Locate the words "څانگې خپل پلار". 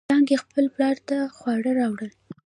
0.09-0.97